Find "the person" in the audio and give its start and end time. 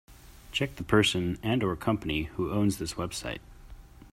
0.77-1.37